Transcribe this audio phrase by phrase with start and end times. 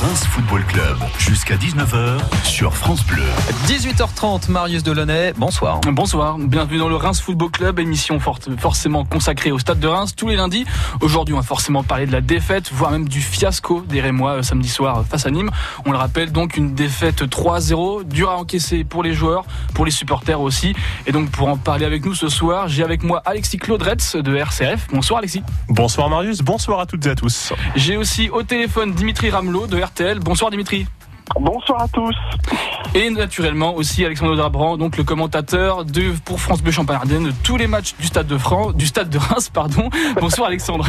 [0.00, 3.24] Reims Football Club jusqu'à 19h sur France Bleu.
[3.66, 5.80] 18h30, Marius Delaunay, bonsoir.
[5.90, 10.28] Bonsoir, bienvenue dans le Reims Football Club, émission forcément consacrée au stade de Reims tous
[10.28, 10.66] les lundis.
[11.00, 14.42] Aujourd'hui, on va forcément parler de la défaite, voire même du fiasco des Rémois euh,
[14.42, 15.50] samedi soir face à Nîmes.
[15.84, 19.90] On le rappelle, donc une défaite 3-0, dure à encaisser pour les joueurs, pour les
[19.90, 20.76] supporters aussi.
[21.06, 24.36] Et donc pour en parler avec nous ce soir, j'ai avec moi Alexis Claudretz de
[24.36, 24.86] RCF.
[24.92, 25.42] Bonsoir Alexis.
[25.68, 27.52] Bonsoir Marius, bonsoir à toutes et à tous.
[27.74, 30.18] J'ai aussi au téléphone Dimitri Ramelot de RTL.
[30.20, 30.86] Bonsoir Dimitri.
[31.38, 32.14] Bonsoir à tous.
[32.94, 37.56] Et naturellement aussi Alexandre Drabran, donc le commentateur de pour France Bleu Champagne-Ardenne de tous
[37.56, 39.90] les matchs du stade de France, du stade de Reims, pardon.
[40.20, 40.88] Bonsoir Alexandre.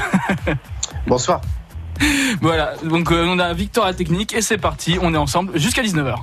[1.07, 1.41] Bonsoir.
[2.41, 5.59] Voilà, donc euh, on a Victor à la technique et c'est parti, on est ensemble
[5.59, 6.15] jusqu'à 19h.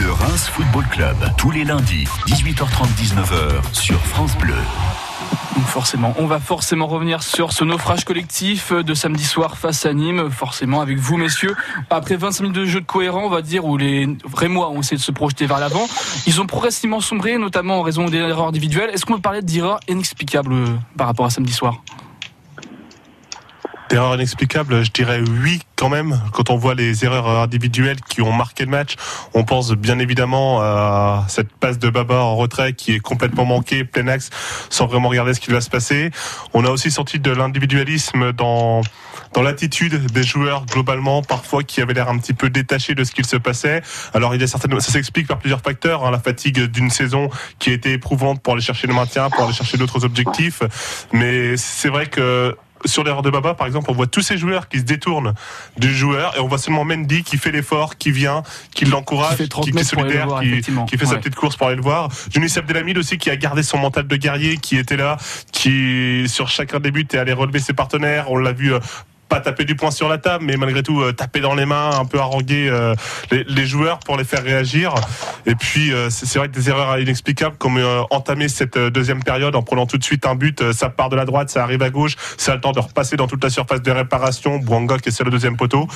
[0.00, 4.54] Le Reims Football Club, tous les lundis, 18h30, 19h sur France Bleu.
[5.66, 10.30] Forcément, on va forcément revenir sur ce naufrage collectif de samedi soir face à Nîmes,
[10.30, 11.54] forcément avec vous messieurs.
[11.90, 14.96] Après 25 minutes de jeu de cohérent, on va dire, où les Rémois ont essayé
[14.96, 15.86] de se projeter vers l'avant,
[16.26, 18.90] ils ont progressivement sombré, notamment en raison des erreurs individuelles.
[18.92, 21.82] Est-ce qu'on peut parler d'erreurs inexplicables euh, par rapport à samedi soir?
[23.88, 26.20] D'erreurs inexplicables, je dirais oui quand même.
[26.32, 28.96] Quand on voit les erreurs individuelles qui ont marqué le match,
[29.32, 33.84] on pense bien évidemment à cette passe de Baba en retrait qui est complètement manquée,
[33.84, 34.28] plein axe,
[34.68, 36.10] sans vraiment regarder ce qui va se passer.
[36.52, 38.82] On a aussi senti de l'individualisme dans
[39.34, 43.12] dans l'attitude des joueurs globalement, parfois qui avaient l'air un petit peu détachés de ce
[43.12, 43.82] qu'il se passait.
[44.14, 47.28] Alors il y a certainement, ça s'explique par plusieurs facteurs, hein, la fatigue d'une saison
[47.58, 50.62] qui a été éprouvante pour aller chercher le maintien, pour aller chercher d'autres objectifs.
[51.12, 54.68] Mais c'est vrai que sur l'erreur de Baba, par exemple, on voit tous ces joueurs
[54.68, 55.34] qui se détournent
[55.76, 58.42] du joueur et on voit seulement Mendy qui fait l'effort, qui vient,
[58.74, 62.08] qui l'encourage, qui, qui, est solidaire, qui, fait sa petite course pour aller le voir.
[62.34, 65.16] Younis Abdelhamid aussi qui a gardé son mental de guerrier, qui était là,
[65.52, 68.30] qui sur chacun des buts est allé relever ses partenaires.
[68.30, 68.80] On l'a vu euh,
[69.28, 71.90] pas taper du poing sur la table, mais malgré tout euh, taper dans les mains,
[71.98, 72.94] un peu haranguer euh,
[73.30, 74.94] les, joueurs pour les faire réagir.
[75.46, 77.78] Et puis euh, c'est vrai que des erreurs inexplicables, comme
[78.10, 81.24] entamer cette deuxième période en prenant tout de suite un but, ça part de la
[81.24, 83.82] droite, ça arrive à gauche, ça a le temps de repasser dans toute la surface
[83.82, 84.58] de réparation.
[84.58, 85.86] Bouanga qui est sur le deuxième poteau.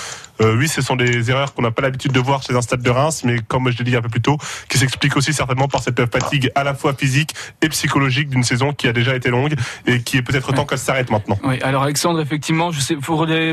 [0.40, 2.90] oui, ce sont des erreurs qu'on n'a pas l'habitude de voir chez un stade de
[2.90, 4.36] Reims, mais comme je l'ai dit un peu plus tôt,
[4.68, 8.72] qui s'expliquent aussi certainement par cette fatigue à la fois physique et psychologique d'une saison
[8.72, 9.54] qui a déjà été longue
[9.86, 11.38] et qui est peut-être temps qu'elle s'arrête maintenant.
[11.44, 12.96] Oui, alors Alexandre, effectivement, je sais,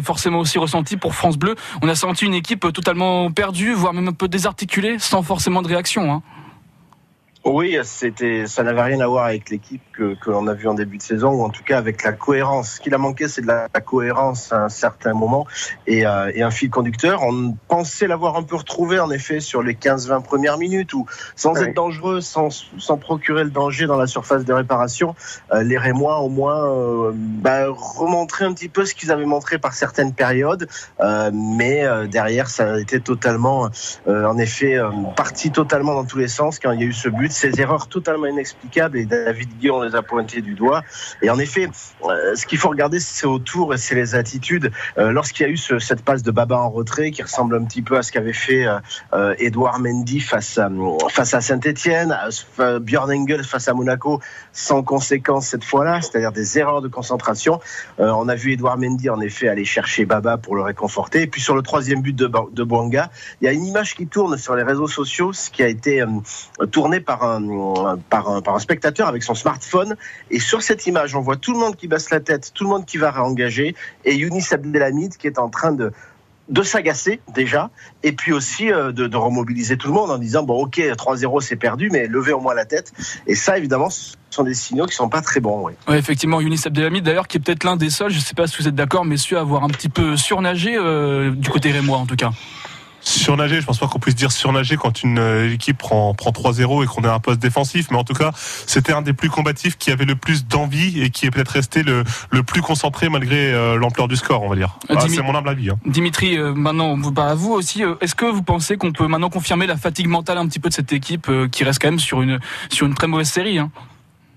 [0.02, 1.56] forcément aussi ressenti pour France Bleu.
[1.82, 5.68] On a senti une équipe totalement perdue, voire même un peu désarticulée, sans forcément de
[5.68, 6.12] réaction.
[6.12, 6.22] Hein.
[7.46, 10.74] Oui, c'était, ça n'avait rien à voir avec l'équipe que, que l'on a vu en
[10.74, 12.74] début de saison, ou en tout cas avec la cohérence.
[12.74, 15.48] Ce qu'il a manqué, c'est de la, cohérence à un certain moment
[15.88, 17.24] et, euh, et, un fil conducteur.
[17.24, 21.06] On pensait l'avoir un peu retrouvé, en effet, sur les 15-20 premières minutes, où
[21.38, 25.16] sans être dangereux, sans, sans procurer le danger dans la surface de réparation,
[25.54, 29.60] euh, les Rémois, au moins, euh, bah, remontraient un petit peu ce qu'ils avaient montré
[29.60, 30.68] par certaines périodes,
[31.00, 33.70] euh, mais euh, derrière, ça a été totalement,
[34.08, 34.78] en effet,
[35.16, 37.88] parti totalement dans tous les sens quand il y a eu ce but ces erreurs
[37.88, 40.84] totalement inexplicables et David Guillaume les a pointé du doigt.
[41.22, 41.70] Et en effet,
[42.04, 44.72] euh, ce qu'il faut regarder, c'est autour et c'est les attitudes.
[44.98, 47.82] Euh, lorsqu'il y a eu cette passe de Baba en retrait qui ressemble un petit
[47.82, 48.66] peu à ce qu'avait fait
[49.14, 52.18] euh, Edouard Mendy face à, Saint-Etienne,
[52.82, 54.20] Björn Engel face à Monaco,
[54.52, 57.60] sans conséquence cette fois-là, c'est-à-dire des erreurs de concentration.
[57.98, 61.24] on a vu Edouard Mendy en effet aller chercher Baba pour le réconforter.
[61.24, 62.64] Et puis sur le troisième but de, de
[63.42, 66.04] il y a une image qui tourne sur les réseaux sociaux, ce qui a été
[66.72, 69.96] tourné par un, par un, spectateur avec son smartphone.
[70.32, 72.70] Et sur cette image, on voit tout le monde qui baisse la tête, tout le
[72.70, 73.76] monde qui va réengager,
[74.06, 75.92] et Younis Abdelhamid qui est en train de
[76.50, 77.70] de s'agacer déjà,
[78.04, 81.56] et puis aussi euh, de, remobiliser tout le monde en disant bon ok 3-0 c'est
[81.56, 82.92] perdu, mais levez au moins la tête.
[83.28, 85.68] Et ça évidemment ce sont des signaux qui sont pas très bons.
[85.68, 85.74] Oui.
[85.96, 88.68] Effectivement, Younis Abdelhamid d'ailleurs qui est peut-être l'un des seuls, je sais pas si vous
[88.68, 92.16] êtes d'accord, messieurs, à avoir un petit peu surnagé euh, du côté rémois en tout
[92.16, 92.32] cas.
[93.02, 96.84] Surnager, je pense pas qu'on puisse dire surnager quand une euh, équipe prend, prend 3-0
[96.84, 99.30] et qu'on est à un poste défensif, mais en tout cas, c'était un des plus
[99.30, 103.10] combatifs qui avait le plus d'envie et qui est peut-être resté le, le plus concentré
[103.10, 104.78] malgré euh, l'ampleur du score, on va dire.
[104.90, 105.70] Ah, c'est mon humble avis.
[105.70, 105.80] Hein.
[105.86, 107.84] Dimitri, euh, maintenant, à vous aussi.
[108.02, 110.74] Est-ce que vous pensez qu'on peut maintenant confirmer la fatigue mentale un petit peu de
[110.74, 113.72] cette équipe qui reste quand même sur une, sur une très mauvaise série hein?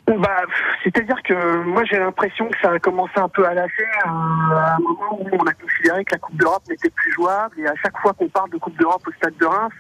[0.07, 0.43] Bah,
[0.83, 4.79] c'est-à-dire que moi j'ai l'impression que ça a commencé un peu à lasser à un
[4.81, 7.97] moment où on a considéré que la Coupe d'Europe n'était plus jouable et à chaque
[7.99, 9.73] fois qu'on parle de Coupe d'Europe au Stade de Reims,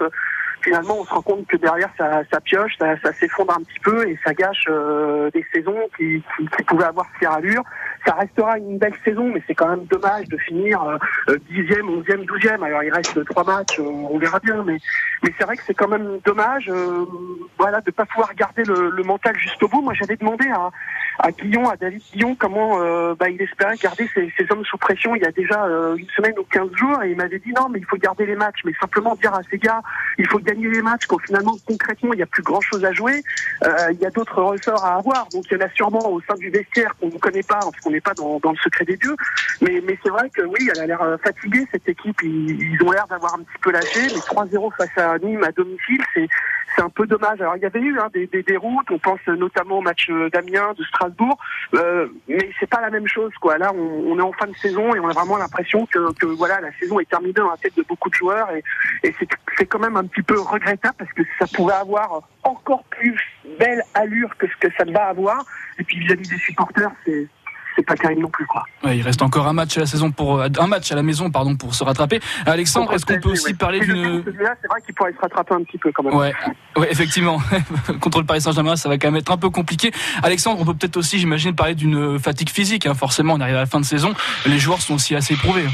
[0.62, 4.08] finalement, on se rend compte que derrière, ça, ça pioche, ça, s'effondre un petit peu
[4.08, 7.62] et ça gâche euh, des saisons qui, qui, qui, pouvaient avoir fière allure.
[8.04, 12.24] Ça restera une belle saison, mais c'est quand même dommage de finir euh, dixième, onzième,
[12.24, 12.62] douzième.
[12.62, 14.78] Alors, il reste trois matchs, euh, on verra bien, mais,
[15.22, 17.04] mais c'est vrai que c'est quand même dommage, euh,
[17.58, 19.82] voilà, de pas pouvoir garder le, le mental jusqu'au bout.
[19.82, 20.70] Moi, j'avais demandé à
[21.18, 24.78] à Guillon, à David Guillon, comment euh, bah, il espérait garder ses, ses, hommes sous
[24.78, 27.52] pression il y a déjà euh, une semaine ou 15 jours, et il m'avait dit
[27.52, 29.82] non, mais il faut garder les matchs, mais simplement dire à ces gars,
[30.18, 33.22] il faut gagner les matchs, quand finalement, concrètement, il n'y a plus grand-chose à jouer,
[33.64, 36.20] euh, il y a d'autres ressorts à avoir, donc il y en a sûrement au
[36.22, 38.84] sein du vestiaire qu'on ne connaît pas, parce qu'on n'est pas dans, dans, le secret
[38.84, 39.16] des dieux,
[39.60, 42.90] mais, mais c'est vrai que oui, elle a l'air fatiguée, cette équipe, ils, ils ont
[42.90, 46.88] l'air d'avoir un petit peu lâché, mais 3-0 face à Nîmes à domicile, c'est un
[46.88, 47.40] peu dommage.
[47.40, 50.72] Alors il y avait eu hein, des, des, déroutes, on pense notamment au match d'Amiens,
[50.76, 51.01] de Strasbourg,
[51.74, 53.58] euh, mais c'est pas la même chose quoi.
[53.58, 56.72] Là, on, est en fin de saison et on a vraiment l'impression que, voilà la
[56.78, 58.62] saison est terminée dans la tête de beaucoup de joueurs et,
[59.58, 63.20] c'est quand même un petit peu regrettable parce que ça pourrait avoir encore plus
[63.58, 65.44] belle allure que ce que ça va avoir.
[65.78, 67.28] Et puis vis-à-vis -vis des supporters, c'est
[67.76, 68.64] c'est pas terrible non plus quoi.
[68.84, 71.30] Ouais, il reste encore un match à la saison pour un match à la maison
[71.30, 72.20] pardon pour se rattraper.
[72.46, 73.54] Alexandre, est-ce qu'on peut aussi ouais.
[73.54, 76.14] parler d'une c'est vrai qu'il pourrait se rattraper un petit peu quand même.
[76.14, 76.32] Ouais,
[76.76, 77.40] ouais effectivement.
[78.00, 79.90] Contre le Paris Saint-Germain, ça va quand même être un peu compliqué.
[80.22, 82.86] Alexandre, on peut peut-être aussi, j'imagine, parler d'une fatigue phisique.
[82.86, 82.94] Hein.
[82.94, 84.14] Forcément, on arrive à la fin de saison,
[84.46, 85.64] les joueurs sont aussi assez éprouvés.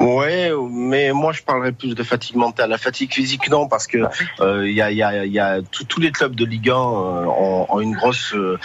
[0.00, 2.70] Ouais, mais moi je parlerais plus de fatigue mentale.
[2.70, 6.00] La fatigue physique non, parce que il euh, y a, y a, y a tous
[6.00, 8.58] les clubs de Ligue 1 euh, ont, ont, une grosse euh,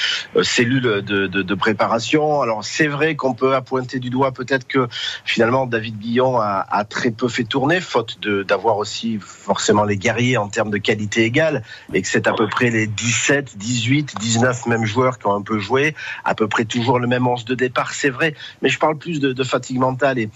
[0.43, 2.41] cellule de, de, de, préparation.
[2.41, 4.87] Alors c'est vrai qu'on peut appointer du doigt peut-être que
[5.25, 10.37] finalement David Guillon a, a très peu fait tourner, faute d'avoir aussi forcément les guerriers
[10.37, 14.67] en termes de qualité égale, et que c'est à peu près les 17, 18, 19
[14.67, 17.55] mêmes joueurs qui ont un peu joué, à peu près toujours le même 11 de
[17.55, 18.35] départ, c'est vrai.
[18.61, 20.29] Mais je parle plus de, de fatigue mentale et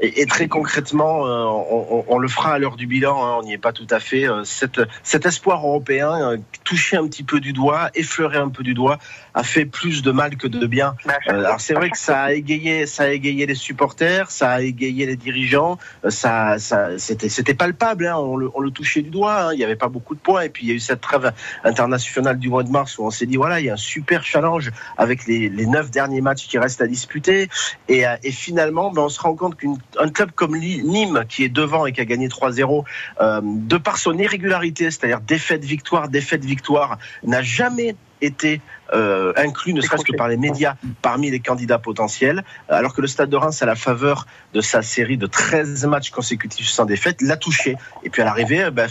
[0.00, 3.42] et, et, très concrètement, euh, on, on, le fera à l'heure du bilan, hein, on
[3.44, 4.26] n'y est pas tout à fait.
[4.26, 8.62] Euh, cette, cet espoir européen, euh, touché un petit peu du doigt, effleuré un peu
[8.62, 8.98] du doigt,
[9.34, 10.96] a fait plus de mal que de bien.
[11.06, 14.60] Euh, alors c'est vrai que ça a égayé, ça a égayé les supporters, ça a
[14.60, 15.78] égayé les dirigeants,
[16.08, 18.06] ça, ça c'était, c'était palpable.
[18.06, 19.40] Hein, on, le, on, le, touchait du doigt.
[19.40, 20.42] Hein, il n'y avait pas beaucoup de points.
[20.42, 21.32] Et puis il y a eu cette trêve
[21.64, 24.24] internationale du mois de mars où on s'est dit voilà, il y a un super
[24.24, 27.48] challenge avec les, les neuf derniers matchs qui restent à disputer.
[27.88, 31.48] Et, et finalement, ben, on se rend compte qu'une un club comme Nîmes, qui est
[31.48, 32.84] devant et qui a gagné 3-0,
[33.20, 38.60] euh, de par son irrégularité, c'est-à-dire défaite-victoire, défaite-victoire, n'a jamais été
[38.94, 43.08] euh, inclus, ne serait-ce que par les médias, parmi les candidats potentiels, alors que le
[43.08, 47.20] Stade de Reims, à la faveur de sa série de 13 matchs consécutifs sans défaite,
[47.20, 47.76] l'a touché.
[48.04, 48.88] Et puis à l'arrivée, ben,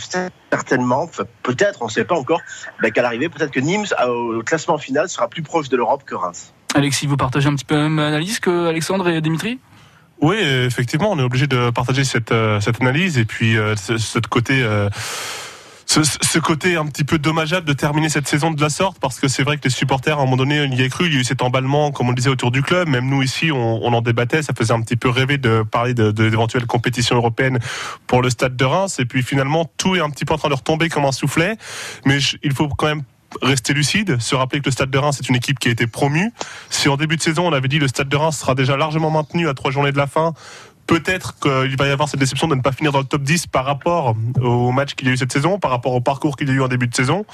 [0.52, 1.10] certainement,
[1.44, 2.42] peut-être, on ne sait pas encore,
[2.82, 6.16] ben, qu'à l'arrivée, peut-être que Nîmes, au classement final, sera plus proche de l'Europe que
[6.16, 6.54] Reims.
[6.74, 9.60] Alexis, vous partagez un petit peu la même analyse que Alexandre et Dimitri?
[10.22, 14.20] Oui, effectivement, on est obligé de partager cette, euh, cette analyse et puis euh, ce,
[14.20, 14.62] côté.
[14.62, 14.88] Euh,
[15.88, 19.28] ce, côté un petit peu dommageable de terminer cette saison de la sorte parce que
[19.28, 21.18] c'est vrai que les supporters à un moment donné il y a cru il y
[21.18, 22.88] a eu cet emballement comme on le disait autour du club.
[22.88, 24.42] Même nous ici on, en débattait.
[24.42, 27.60] Ça faisait un petit peu rêver de parler de, d'éventuelles compétitions européennes
[28.08, 29.00] pour le stade de Reims.
[29.00, 31.58] Et puis finalement tout est un petit peu en train de retomber comme un soufflet.
[32.06, 33.04] Mais il faut quand même
[33.42, 35.88] rester lucide, se rappeler que le Stade de Reims c'est une équipe qui a été
[35.88, 36.32] promue.
[36.70, 39.10] Si en début de saison on avait dit le Stade de Reims sera déjà largement
[39.10, 40.34] maintenu à trois journées de la fin,
[40.92, 43.48] peut-être qu'il va y avoir cette déception de ne pas finir dans le top 10
[43.48, 46.50] par rapport au match qu'il y a eu cette saison, par rapport au parcours qu'il
[46.50, 47.26] y a eu en début de saison.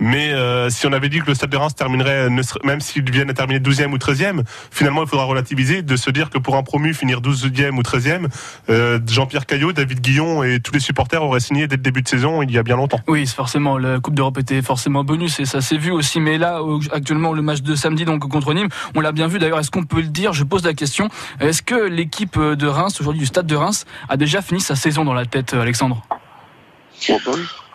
[0.00, 2.28] Mais euh, si on avait dit que le Stade de Reims terminerait,
[2.64, 4.42] même s'il viennent à terminer 12e ou 13e,
[4.72, 8.26] finalement il faudra relativiser, de se dire que pour un promu finir 12e ou 13e,
[8.70, 12.08] euh, Jean-Pierre Caillot, David Guillon et tous les supporters auraient signé dès le début de
[12.08, 13.00] saison il y a bien longtemps.
[13.06, 16.18] Oui, forcément, la Coupe d'Europe était forcément bonus et ça s'est vu aussi.
[16.18, 16.60] Mais là,
[16.90, 19.38] actuellement, le match de samedi donc contre Nîmes, on l'a bien vu.
[19.38, 20.32] D'ailleurs, est-ce qu'on peut le dire?
[20.32, 21.08] Je pose la question.
[21.38, 25.04] Est-ce que l'équipe de Reims aujourd'hui du Stade de Reims a déjà fini sa saison
[25.04, 26.02] dans la tête, Alexandre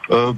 [0.10, 0.34] euh,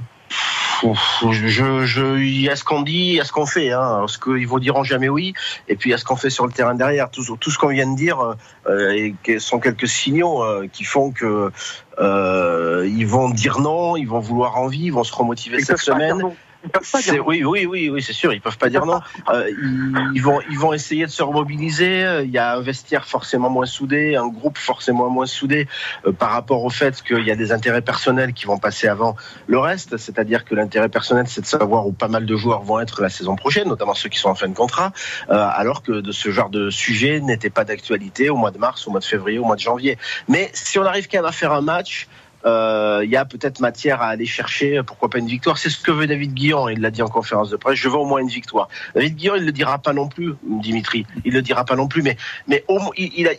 [1.32, 3.72] je, je, il y a ce qu'on dit, il y a ce qu'on fait.
[3.72, 4.04] Hein.
[4.06, 5.34] Ce qu'ils vous diront jamais oui,
[5.68, 7.10] et puis il y a ce qu'on fait sur le terrain derrière.
[7.10, 8.36] Tout, tout ce qu'on vient de dire
[8.68, 11.50] euh, et sont quelques signaux euh, qui font que
[11.98, 15.76] euh, ils vont dire non, ils vont vouloir envie, ils vont se remotiver Ils cette
[15.76, 16.36] peuvent pas dire semaine.
[16.64, 16.70] Non.
[16.70, 17.24] Ils peuvent pas dire non.
[17.26, 19.00] Oui, oui, oui, oui, c'est sûr, ils peuvent pas dire non.
[19.28, 22.22] Euh, ils, ils vont, ils vont essayer de se remobiliser.
[22.24, 25.68] Il y a un vestiaire forcément moins soudé, un groupe forcément moins soudé
[26.06, 29.16] euh, par rapport au fait qu'il y a des intérêts personnels qui vont passer avant
[29.46, 29.96] le reste.
[29.96, 33.10] C'est-à-dire que l'intérêt personnel, c'est de savoir où pas mal de joueurs vont être la
[33.10, 34.92] saison prochaine, notamment ceux qui sont en fin de contrat,
[35.30, 38.86] euh, alors que de ce genre de sujet n'était pas d'actualité au mois de mars,
[38.86, 39.98] au mois de février, au mois de janvier.
[40.28, 42.08] Mais si on arrive quand même à faire un match
[42.44, 45.56] il euh, y a peut-être matière à aller chercher, pourquoi pas une victoire.
[45.56, 47.96] C'est ce que veut David Guillon, il l'a dit en conférence de presse, je veux
[47.96, 48.68] au moins une victoire.
[48.94, 52.02] David Guillon, il le dira pas non plus, Dimitri, il le dira pas non plus,
[52.02, 52.62] mais, mais
[52.98, 53.30] il,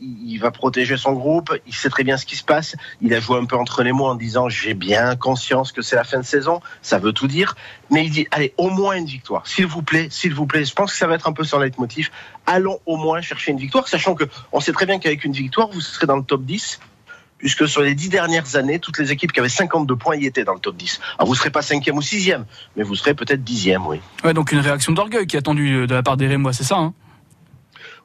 [0.00, 3.20] il va protéger son groupe, il sait très bien ce qui se passe, il a
[3.20, 6.18] joué un peu entre les mots en disant j'ai bien conscience que c'est la fin
[6.18, 7.54] de saison, ça veut tout dire,
[7.90, 10.74] mais il dit allez, au moins une victoire, s'il vous plaît, s'il vous plaît, je
[10.74, 12.10] pense que ça va être un peu son leitmotiv,
[12.46, 15.68] allons au moins chercher une victoire, sachant que on sait très bien qu'avec une victoire,
[15.68, 16.80] vous serez dans le top 10,
[17.42, 20.44] puisque sur les dix dernières années, toutes les équipes qui avaient 52 points y étaient
[20.44, 21.00] dans le top 10.
[21.18, 22.46] Alors vous serez pas cinquième ou sixième,
[22.76, 24.00] mais vous serez peut-être dixième, oui.
[24.24, 26.64] Ouais, donc une réaction d'orgueil qui est attendue euh, de la part des Rémois, c'est
[26.64, 26.94] ça hein?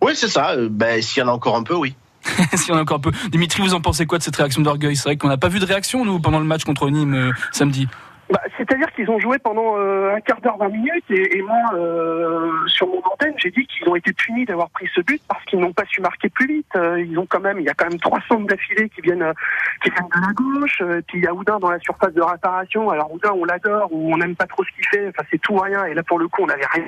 [0.01, 0.51] Oui, c'est ça.
[0.51, 1.95] Euh, Ben, s'il y en a encore un peu, oui.
[2.55, 3.11] Si on a encore un peu.
[3.31, 4.95] Dimitri, vous en pensez quoi de cette réaction d'orgueil?
[4.95, 7.31] C'est vrai qu'on n'a pas vu de réaction, nous, pendant le match contre Nîmes euh,
[7.51, 7.87] samedi.
[8.29, 11.57] Bah, C'est-à-dire qu'ils ont joué pendant euh, un quart d'heure, 20 minutes, et, et moi,
[11.73, 15.43] euh, sur mon antenne, j'ai dit qu'ils ont été punis d'avoir pris ce but parce
[15.45, 16.67] qu'ils n'ont pas su marquer plus vite.
[16.75, 19.21] Euh, ils ont quand même, il y a quand même trois centres d'affilée qui viennent,
[19.23, 19.33] euh,
[19.81, 20.81] qui viennent de la gauche.
[20.81, 22.89] euh, puis il y a Oudin dans la surface de réparation.
[22.89, 25.07] Alors Oudin, on l'adore ou on n'aime pas trop ce qu'il fait.
[25.07, 25.85] Enfin, c'est tout ou rien.
[25.85, 26.85] Et là, pour le coup, on n'avait rien.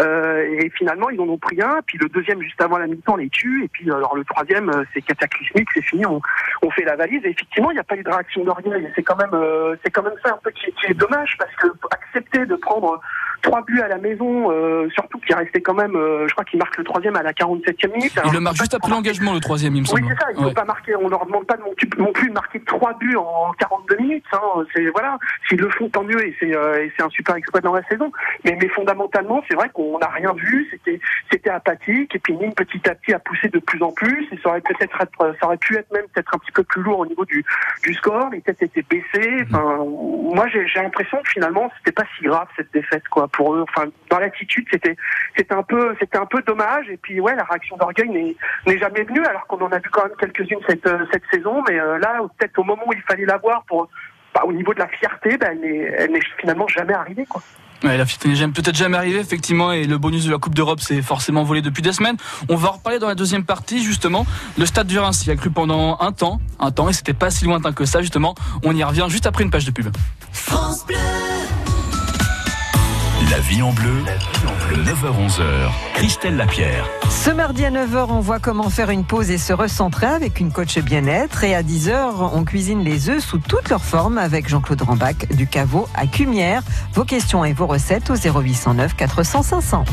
[0.00, 1.80] Euh, et finalement, ils en ont pris un.
[1.86, 3.64] Puis le deuxième, juste avant la mi-temps, les tue.
[3.64, 6.04] Et puis alors le troisième, euh, c'est cataclysmique, c'est fini.
[6.06, 6.20] On,
[6.62, 7.24] on fait la valise.
[7.24, 8.84] Et effectivement, il n'y a pas eu de réaction d'orgueil.
[8.84, 11.36] Et C'est quand même, euh, c'est quand même ça un peu qui, qui est dommage
[11.38, 13.00] parce que accepter de prendre
[13.44, 16.58] trois buts à la maison, euh, surtout qu'il restait quand même, euh, je crois qu'il
[16.58, 18.12] marque le troisième à la 47e minute.
[18.16, 20.14] Il Alors, le marque juste après l'engagement, le troisième, il me Oui, semble.
[20.18, 20.28] c'est ça.
[20.32, 20.48] Il ne Ouais.
[20.48, 20.96] faut pas marquer.
[20.96, 24.24] On leur demande pas non, non plus de marquer trois buts en 42 minutes.
[24.32, 24.64] Hein.
[24.74, 25.18] C'est voilà.
[25.48, 26.26] S'ils le font, tant mieux.
[26.26, 28.10] Et c'est euh, un super exploit dans la saison.
[28.44, 30.66] Mais, mais fondamentalement, c'est vrai qu'on n'a rien vu.
[30.70, 30.98] C'était
[31.30, 32.14] c'était apathique.
[32.16, 34.26] Et puis Nîmes petit à petit a poussé de plus en plus.
[34.32, 36.82] Et ça aurait peut-être être- ça aurait pu être même peut-être un petit peu plus
[36.82, 37.44] lourd au niveau du
[37.82, 38.30] du score.
[38.30, 39.44] Les têtes étaient baissées.
[39.50, 39.84] Enfin,
[40.34, 43.64] moi, j'ai j'ai l'impression que finalement, c'était pas si grave cette défaite quoi pour eux.
[43.68, 44.96] Enfin, dans l'attitude, c'était
[45.36, 46.88] c'était un peu c'était un peu dommage.
[46.88, 48.36] Et puis ouais, la réaction d'orgueil n'est
[48.66, 51.62] n'est jamais venue, alors qu'on en a vu quand même quelques-unes cette, euh, cette saison.
[51.68, 53.88] Mais euh, là, peut-être au moment où il fallait l'avoir pour
[54.34, 57.26] bah, au niveau de la fierté, bah, elle n'est elle n'est finalement jamais arrivée.
[57.26, 57.42] Quoi.
[57.82, 60.80] Ouais, la fierté n'est peut-être jamais arrivée, effectivement, et le bonus de la Coupe d'Europe
[60.80, 62.16] s'est forcément volé depuis des semaines.
[62.48, 64.26] On va en reparler dans la deuxième partie, justement.
[64.56, 67.30] Le stade du Reims y a cru pendant un temps, un temps, et c'était pas
[67.30, 68.34] si lointain que ça, justement.
[68.64, 69.94] On y revient juste après une page de pub.
[73.34, 74.04] La vie en bleu,
[74.84, 75.42] 9h-11h,
[75.94, 76.88] Christelle Lapierre.
[77.10, 80.52] Ce mardi à 9h, on voit comment faire une pause et se recentrer avec une
[80.52, 81.42] coach bien-être.
[81.42, 85.48] Et à 10h, on cuisine les œufs sous toutes leurs formes avec Jean-Claude Rambac du
[85.48, 86.62] caveau à Cumière.
[86.92, 89.84] Vos questions et vos recettes au 0809 400 500.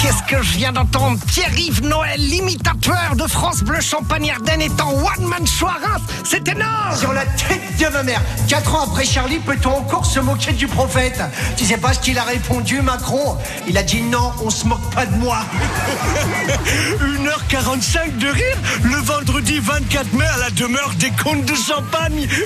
[0.00, 1.18] Qu'est-ce que je viens d'entendre?
[1.26, 6.00] Pierre-Yves Noël, l'imitateur de France Bleu Champagne Ardenne, est en one-man show à Reims.
[6.24, 8.22] C'est énorme Sur la tête de ma mère.
[8.48, 11.20] Quatre ans après Charlie, peut-on encore se moquer du prophète?
[11.58, 13.36] Tu sais pas ce qu'il a répondu, Macron?
[13.68, 15.38] Il a dit non, on se moque pas de moi.
[17.00, 22.26] 1h45 de rire le vendredi 24 mai à la demeure des comtes de Champagne.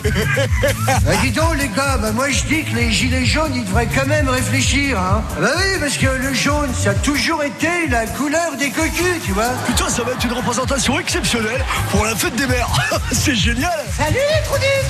[1.05, 3.89] Bah, dis donc, les gars, bah, moi je dis que les gilets jaunes, ils devraient
[3.95, 4.99] quand même réfléchir.
[4.99, 5.23] Hein.
[5.41, 9.33] Bah oui, parce que le jaune, ça a toujours été la couleur des cocus, tu
[9.33, 9.51] vois.
[9.67, 12.69] Putain, ça va être une représentation exceptionnelle pour la fête des mères.
[13.13, 13.71] C'est génial.
[13.97, 14.43] Salut les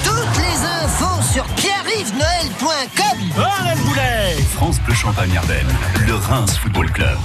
[0.05, 1.47] Toutes les infos sur
[3.85, 4.37] Boulet.
[4.55, 5.73] France Bleu Champagne Ardenne,
[6.07, 7.19] le Reims Football Club.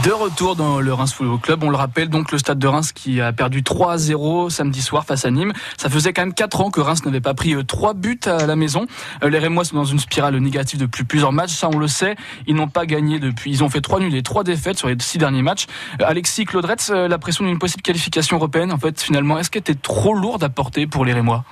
[0.00, 2.92] De retour dans le Reims Football Club, on le rappelle donc le stade de Reims
[2.92, 5.52] qui a perdu 3-0 samedi soir face à Nîmes.
[5.76, 8.56] Ça faisait quand même 4 ans que Reims n'avait pas pris 3 buts à la
[8.56, 8.86] maison.
[9.22, 12.16] Euh, Les Rémois sont dans une spirale négative depuis plusieurs matchs, ça on le sait.
[12.46, 14.96] Ils n'ont pas gagné depuis, ils ont fait 3 nuls et 3 défaites sur les
[14.98, 15.66] 6 derniers matchs.
[16.00, 19.60] Euh, Alexis Claudretz, euh, la pression d'une possible qualification européenne, en fait finalement, est-ce qu'elle
[19.60, 21.44] était trop lourde à porter pour les Rémois?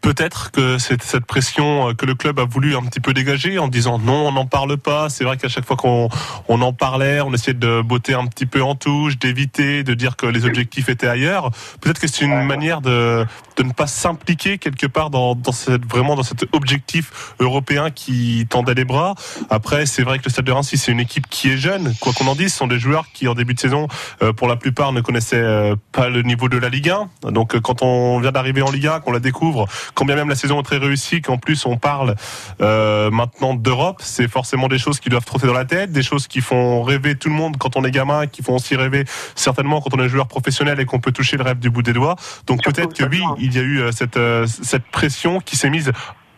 [0.00, 3.58] Peut-être que c'est cette pression euh, que le club a voulu un petit peu dégager
[3.58, 5.08] en disant non, on n'en parle pas.
[5.08, 6.08] C'est vrai qu'à chaque fois qu'on
[6.48, 10.16] on en parlait, on essayait de botter un petit peu en touche, d'éviter, de dire
[10.16, 11.50] que les objectifs étaient ailleurs.
[11.80, 13.26] Peut-être que c'est une manière de,
[13.56, 18.46] de ne pas s'impliquer quelque part dans, dans cette, vraiment dans cet objectif européen qui
[18.48, 19.14] tendait les bras.
[19.50, 21.92] Après, c'est vrai que le Stade de Reims, c'est une équipe qui est jeune.
[22.00, 23.88] Quoi qu'on en dise, ce sont des joueurs qui, en début de saison,
[24.22, 26.90] euh, pour la plupart, ne connaissaient euh, pas le niveau de la Ligue
[27.24, 27.30] 1.
[27.32, 30.34] Donc, quand on vient d'arriver en Ligue 1, qu'on la découvre, quand bien même la
[30.34, 32.14] saison est très réussie, qu'en plus on parle
[32.60, 36.26] euh, maintenant d'Europe, c'est forcément des choses qui doivent trotter dans la tête, des choses
[36.26, 39.04] qui font rêver tout le monde quand on est gamin, qui font aussi rêver
[39.34, 41.92] certainement quand on est joueur professionnel et qu'on peut toucher le rêve du bout des
[41.92, 42.16] doigts.
[42.46, 45.70] Donc peut-être que oui, il y a eu euh, cette, euh, cette pression qui s'est
[45.70, 45.92] mise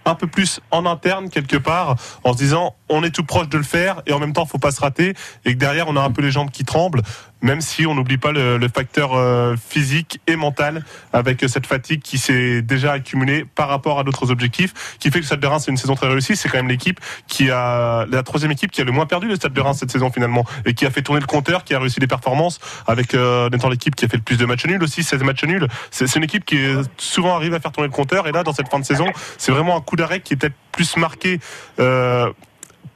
[0.04, 3.58] un peu plus en interne quelque part en se disant on est tout proche de
[3.58, 5.14] le faire et en même temps faut pas se rater
[5.44, 7.02] et que derrière on a un peu les jambes qui tremblent
[7.42, 12.02] même si on n'oublie pas le, le facteur euh, physique et mental avec cette fatigue
[12.02, 15.46] qui s'est déjà accumulée par rapport à d'autres objectifs qui fait que le Stade de
[15.46, 16.36] Reims c'est une saison très réussie.
[16.36, 19.36] C'est quand même l'équipe qui a la troisième équipe qui a le moins perdu le
[19.36, 21.78] Stade de Reims cette saison finalement et qui a fait tourner le compteur qui a
[21.78, 24.82] réussi des performances avec euh, étant l'équipe qui a fait le plus de matchs nuls
[24.82, 25.66] aussi 16 matchs nuls.
[25.90, 28.26] C'est c'est une équipe qui est souvent arrive à faire tourner le compteur.
[28.26, 29.06] Et là dans cette fin de saison
[29.38, 31.40] c'est vraiment un coup d'arrêt qui est peut-être plus marqué
[31.78, 32.30] euh,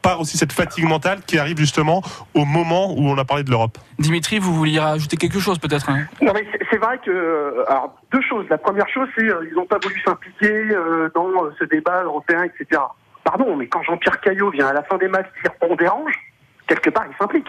[0.03, 2.03] par aussi cette fatigue mentale qui arrive justement
[2.35, 3.79] au moment où on a parlé de l'Europe.
[3.99, 6.07] Dimitri, vous vouliez rajouter quelque chose peut-être hein?
[6.21, 8.45] Non mais c'est- vrai que euh, alors deux choses.
[8.51, 12.03] La première chose c'est euh, ils n'ont pas voulu s'impliquer euh, dans euh, ce débat
[12.03, 12.83] européen, etc.
[13.23, 16.13] Pardon, mais quand Jean-Pierre Caillot vient à la fin des matchs dire on dérange,
[16.67, 17.47] quelque part il s'implique.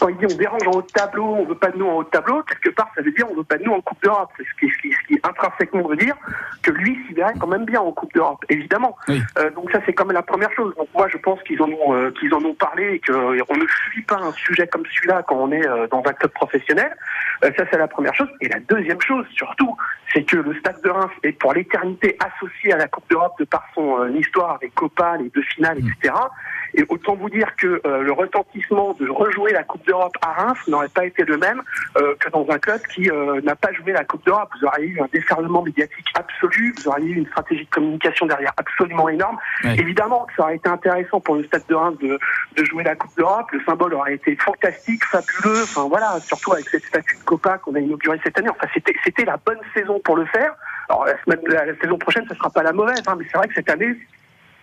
[0.00, 1.96] Quand il dit on dérange en haut de tableau, on veut pas de nous en
[1.96, 4.02] haut de tableau, quelque part ça veut dire on veut pas de nous en Coupe
[4.02, 4.30] d'Europe.
[4.36, 6.16] C'est ce qui, ce qui, ce qui intrinsèquement veut dire
[6.62, 8.96] que lui s'y verrait quand même bien en Coupe d'Europe, évidemment.
[9.08, 9.22] Oui.
[9.38, 10.74] Euh, donc ça c'est quand même la première chose.
[10.76, 13.66] Donc moi je pense qu'ils en ont euh, qu'ils en ont parlé et qu'on ne
[13.66, 16.94] fuit pas un sujet comme celui-là quand on est euh, dans un club professionnel.
[17.44, 18.28] Euh, ça c'est la première chose.
[18.40, 19.76] Et la deuxième chose surtout,
[20.12, 23.44] c'est que le Stade de Reims est pour l'éternité associé à la Coupe d'Europe de
[23.44, 26.14] par son euh, histoire avec Copa, les deux finales, etc.
[26.74, 30.58] Et autant vous dire que euh, le retentissement de rejouer la Coupe d'Europe à Reims
[30.68, 31.62] n'aurait pas été le même
[31.96, 34.50] euh, que dans un club qui euh, n'a pas joué la Coupe d'Europe.
[34.58, 38.52] Vous auriez eu un déferlement médiatique absolu, vous auriez eu une stratégie de communication derrière
[38.56, 39.38] absolument énorme.
[39.64, 42.18] Évidemment que ça aurait été intéressant pour le Stade de Reims de,
[42.56, 43.50] de jouer la Coupe d'Europe.
[43.52, 45.62] Le symbole aurait été fantastique, fabuleux.
[45.62, 48.48] Enfin voilà, surtout avec cette statue de Copa qu'on a inaugurée cette année.
[48.48, 50.54] Enfin c'était c'était la bonne saison pour le faire.
[50.88, 53.38] Alors la, semaine, la, la saison prochaine, ce sera pas la mauvaise, hein, mais c'est
[53.38, 53.96] vrai que cette année,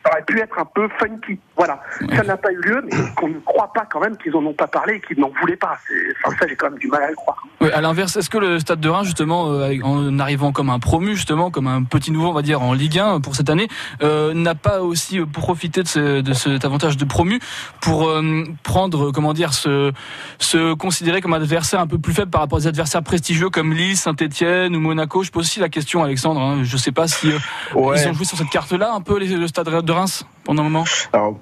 [0.03, 1.39] ça aurait pu être un peu funky.
[1.55, 1.81] Voilà,
[2.15, 4.53] ça n'a pas eu lieu, mais qu'on ne croit pas quand même qu'ils en ont
[4.53, 5.77] pas parlé et qu'ils n'en voulaient pas.
[6.25, 7.37] Enfin ça, j'ai quand même du mal à le croire.
[7.61, 10.79] Ouais, à l'inverse, est-ce que le Stade de Reims, justement, euh, en arrivant comme un
[10.79, 13.67] promu, justement, comme un petit nouveau, on va dire, en Ligue 1 pour cette année,
[14.01, 17.39] euh, n'a pas aussi euh, profité de, ce- de cet avantage de promu
[17.81, 19.91] pour euh, prendre, comment dire, se,
[20.39, 23.73] se considérer comme un adversaire un peu plus faible par rapport aux adversaires prestigieux comme
[23.73, 25.23] Lille, Saint-Etienne ou Monaco?
[25.23, 26.41] Je pose aussi la question, Alexandre.
[26.41, 27.37] Hein, je sais pas si euh,
[27.75, 28.01] Ouais.
[28.01, 30.69] ils ont joué sur cette carte-là un peu les- le Stade de Reims pendant un
[30.69, 30.85] moment.
[31.13, 31.37] Alors,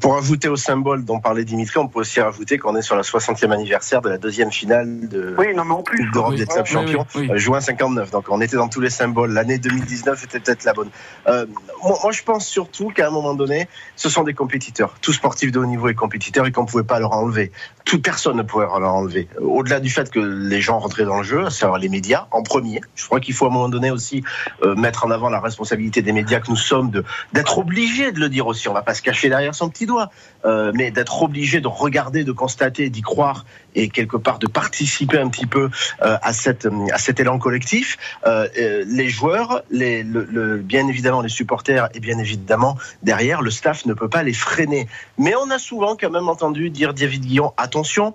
[0.00, 3.02] pour ajouter au symbole dont parlait Dimitri, on peut aussi rajouter qu'on est sur la
[3.02, 6.04] 60e anniversaire de la deuxième finale de Oui, non mais en plus.
[6.04, 6.38] Coupe d'Europe Oui.
[6.38, 7.30] des clubs Oui, champions, oui, oui.
[7.32, 8.10] euh, juin 59.
[8.10, 9.32] Donc on était dans tous les symboles.
[9.32, 10.90] L'année 2019 était peut-être la bonne.
[11.28, 11.46] Euh,
[11.82, 14.94] moi, moi, je pense surtout qu'à un moment donné, ce sont des compétiteurs.
[15.00, 17.52] Tout sportif de haut niveau est compétiteur et qu'on ne pouvait pas leur enlever.
[17.84, 19.28] Toute personne ne pouvait leur enlever.
[19.40, 22.80] Au-delà du fait que les gens rentraient dans le jeu, c'est-à-dire les médias en premier.
[22.94, 24.22] Je crois qu'il faut à un moment donné aussi
[24.62, 28.20] euh, mettre en avant la responsabilité des médias que nous sommes de d'être obligés de
[28.20, 28.68] le dire aussi.
[28.68, 30.10] On va pas se cacher derrière son petit doigt,
[30.44, 33.44] euh, mais d'être obligé de regarder, de constater, d'y croire
[33.74, 35.70] et quelque part de participer un petit peu
[36.02, 37.96] euh, à cette à cet élan collectif.
[38.26, 38.48] Euh,
[38.86, 43.86] les joueurs, les, le, le- bien évidemment les supporters et bien évidemment derrière le staff
[43.86, 44.88] ne peut pas les freiner.
[45.18, 48.14] Mais on a souvent quand même entendu dire David Guillon attention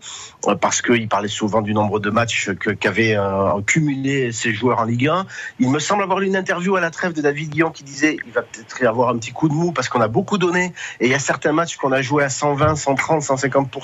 [0.62, 5.07] parce qu'il parlait souvent du nombre de matchs qu'avaient euh, cumulé ces joueurs en Ligue
[5.07, 5.25] 1.
[5.60, 8.17] Il me semble avoir lu une interview à la trêve de David Guillon qui disait
[8.25, 10.73] il va peut-être y avoir un petit coup de mou parce qu'on a beaucoup donné
[10.99, 13.75] et il y a certains matchs qu'on a joué à 120, 130, 150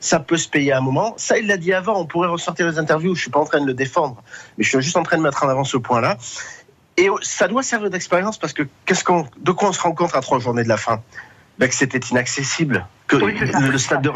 [0.00, 1.14] ça peut se payer à un moment.
[1.16, 2.00] Ça, il l'a dit avant.
[2.00, 3.14] On pourrait ressortir les interviews.
[3.14, 4.22] Je suis pas en train de le défendre,
[4.56, 6.18] mais je suis juste en train de mettre en avant ce point-là.
[6.96, 10.14] Et ça doit servir d'expérience parce que qu'est-ce qu'on, de quoi on se rend compte
[10.14, 11.02] à trois journées de la fin?
[11.58, 13.60] Ben, Que c'était inaccessible, que Oui, c'est ça.
[13.60, 14.10] le, stade de.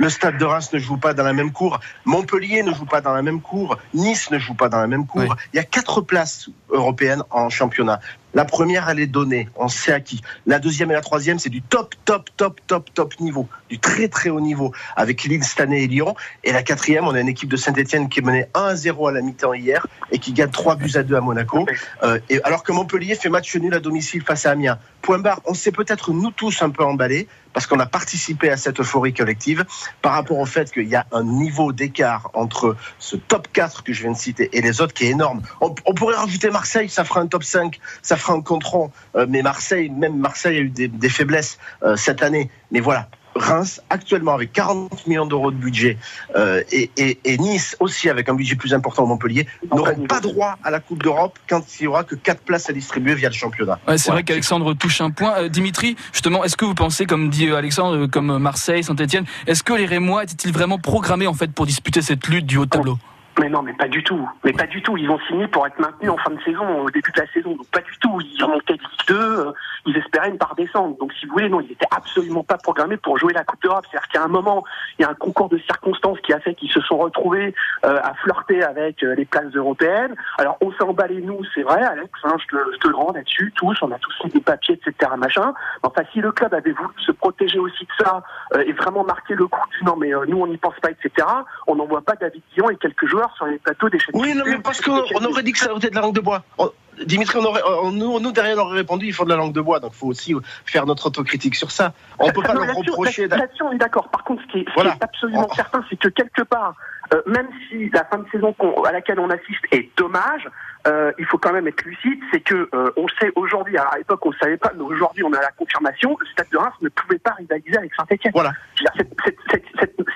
[0.00, 1.78] Le stade de Reims ne joue pas dans la même cour.
[2.06, 3.76] Montpellier ne joue pas dans la même cour.
[3.92, 5.20] Nice ne joue pas dans la même cour.
[5.20, 5.28] Oui.
[5.52, 8.00] Il y a quatre places européennes en championnat.
[8.32, 9.48] La première, elle est donnée.
[9.56, 10.22] On sait à qui.
[10.46, 13.46] La deuxième et la troisième, c'est du top, top, top, top, top niveau.
[13.68, 14.72] Du très, très haut niveau.
[14.96, 16.14] Avec Lille, Stanley et Lyon.
[16.44, 19.08] Et la quatrième, on a une équipe de Saint-Etienne qui est menée 1 à 0
[19.08, 21.66] à la mi-temps hier et qui gagne 3 buts à 2 à Monaco.
[22.04, 24.78] Euh, et alors que Montpellier fait match nul à domicile face à Amiens.
[25.02, 28.56] Point barre, on s'est peut-être nous tous un peu emballés parce qu'on a participé à
[28.56, 29.64] cette euphorie collective
[30.02, 33.92] par rapport au fait qu'il y a un niveau d'écart entre ce top 4 que
[33.92, 35.42] je viens de citer et les autres qui est énorme.
[35.60, 38.90] On, pourrait rajouter Marseille, ça fera un top 5, ça fera un contron.
[39.16, 42.50] Euh, mais Marseille, même Marseille a eu des, des faiblesses euh, cette année.
[42.70, 43.08] Mais voilà.
[43.36, 45.96] Reims, actuellement avec 40 millions d'euros de budget,
[46.36, 50.20] euh, et, et, et Nice aussi avec un budget plus important au Montpellier, n'auront pas
[50.20, 53.28] droit à la Coupe d'Europe quand il y aura que 4 places à distribuer via
[53.28, 53.78] le championnat.
[53.86, 54.16] Ouais, c'est Voilà.
[54.16, 55.34] vrai qu'Alexandre touche un point.
[55.38, 59.62] Euh, Dimitri, justement, est-ce que vous pensez, comme dit euh, Alexandre, comme Marseille, Saint-Etienne, est-ce
[59.62, 62.70] que les Rémois étaient-ils vraiment programmés en fait pour disputer cette lutte du haut de
[62.70, 62.98] tableau?
[63.38, 64.28] Mais non, mais pas du tout.
[64.44, 64.96] Mais pas du tout.
[64.96, 67.54] Ils ont signé pour être maintenus en fin de saison, au début de la saison.
[67.54, 68.20] Donc pas du tout.
[68.20, 69.52] Ils remontaient de Ligue 2, euh,
[69.86, 70.96] ils espéraient une part descendre.
[70.98, 73.84] Donc si vous voulez, non, ils étaient absolument pas programmés pour jouer la Coupe d'Europe.
[73.90, 74.64] C'est-à-dire qu'à un moment,
[74.98, 77.98] il y a un concours de circonstances qui a fait qu'ils se sont retrouvés euh,
[78.02, 80.14] à flirter avec euh, les places européennes.
[80.38, 83.76] Alors on s'est emballé nous, c'est vrai, Alex, hein, je, te, le rends là-dessus, tous,
[83.82, 85.12] on a tous fait des papiers, etc.
[85.16, 85.54] Machin.
[85.82, 88.22] Enfin, si le club avait voulu se protéger aussi de ça
[88.64, 91.26] et vraiment marquer le coup non, mais nous on n'y pense pas, etc.
[91.66, 94.14] On n'envoie pas David Guillon et quelques joueurs sur les plateaux des chaînes.
[94.14, 96.42] Oui, non, mais parce qu'on aurait dit que ça était de la langue de bois.
[96.58, 96.70] On-
[97.06, 99.54] Dimitri, on aurait, on- nous, nous, derrière, on aurait répondu, il faut de la langue
[99.54, 99.80] de bois.
[99.80, 100.34] Donc, il faut aussi
[100.66, 101.94] faire notre autocritique sur ça.
[102.18, 103.26] On peut pas Non, leur reprocher.
[103.26, 104.08] là- Là-dessus, on est d'accord.
[104.10, 104.90] Par contre, ce qui est, ce Voilà.
[104.90, 105.54] qui est absolument Oh.
[105.54, 106.74] certain, c'est que quelque part,
[107.14, 108.54] euh, même si la fin de saison
[108.86, 110.48] à laquelle on assiste est dommage,
[110.86, 112.20] euh, il faut quand même être lucide.
[112.32, 115.32] C'est que euh, on sait aujourd'hui, à l'époque on ne savait pas, mais aujourd'hui on
[115.32, 116.16] a la confirmation.
[116.18, 118.32] Le Stade de Reims ne pouvait pas rivaliser avec Saint-Etienne.
[118.34, 118.52] Voilà.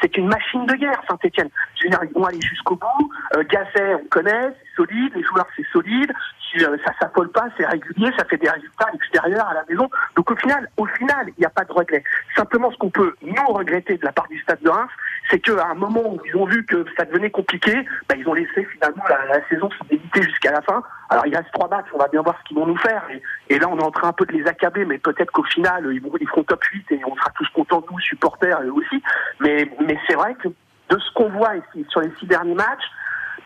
[0.01, 1.49] C'est une machine de guerre, Saint-Etienne.
[1.85, 3.11] Ils vont aller jusqu'au bout.
[3.37, 5.13] Euh, Gasset, on connaît, c'est solide.
[5.15, 6.13] Les joueurs, c'est solide.
[6.51, 9.65] Si, euh, ça s'affole pas, c'est régulier, ça fait des résultats à l'extérieur, à la
[9.69, 9.91] maison.
[10.17, 12.03] Donc au final, au final, il n'y a pas de regret.
[12.37, 14.91] Simplement, ce qu'on peut nous regretter de la part du Stade de Reims,
[15.31, 17.73] c'est qu'à un moment où ils ont vu que ça devenait compliqué,
[18.09, 20.83] bah, ils ont laissé finalement la, saison se débiter jusqu'à la fin.
[21.09, 23.03] Alors il reste trois matchs, on va bien voir ce qu'ils vont nous faire.
[23.49, 25.89] Et, là, on est en train un peu de les accabler, mais peut-être qu'au final,
[25.93, 29.03] ils, vont, ils feront top 8 et on sera tous contents, nous, supporters aussi.
[29.41, 32.85] Mais, mais c'est vrai que de ce qu'on voit ici sur les six derniers matchs,